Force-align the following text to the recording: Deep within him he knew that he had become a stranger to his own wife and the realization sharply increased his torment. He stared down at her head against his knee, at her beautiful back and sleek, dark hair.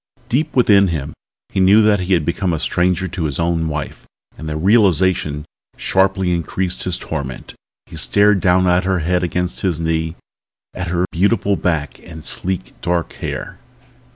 Deep 0.29 0.55
within 0.55 0.87
him 0.87 1.13
he 1.49 1.59
knew 1.59 1.83
that 1.83 1.99
he 1.99 2.13
had 2.15 2.25
become 2.25 2.53
a 2.53 2.57
stranger 2.57 3.07
to 3.07 3.25
his 3.25 3.37
own 3.37 3.67
wife 3.67 4.03
and 4.35 4.49
the 4.49 4.57
realization 4.57 5.45
sharply 5.77 6.33
increased 6.33 6.81
his 6.81 6.97
torment. 6.97 7.53
He 7.85 7.97
stared 7.97 8.39
down 8.41 8.65
at 8.65 8.83
her 8.83 9.01
head 9.01 9.21
against 9.21 9.61
his 9.61 9.79
knee, 9.79 10.15
at 10.73 10.87
her 10.87 11.05
beautiful 11.11 11.55
back 11.55 11.99
and 11.99 12.25
sleek, 12.25 12.73
dark 12.81 13.13
hair. 13.13 13.59